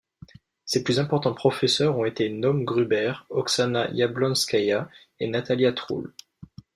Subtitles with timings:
[0.65, 4.89] Ses plus important professeurs ont été Naum Grubert, Oxana Yablonskaya
[5.19, 6.11] et Natalia Trull.